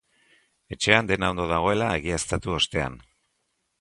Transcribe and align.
Etxean 0.75 1.11
dena 1.11 1.29
ondo 1.33 1.45
dagoela 1.53 1.91
egiaztatu 1.99 2.57
ostean. 2.61 2.97